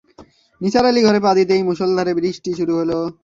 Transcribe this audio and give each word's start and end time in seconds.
নিসার 0.61 0.85
আলি 0.85 1.01
ঘরে 1.03 1.19
পা 1.25 1.31
দিতেই 1.37 1.61
মুষলধারে 1.69 2.11
বৃষ্টি 2.19 2.51
শুরু 2.59 2.73
হলো। 2.79 2.99